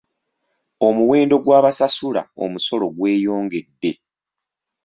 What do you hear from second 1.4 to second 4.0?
gw'abasasula omusolo gweyongedde.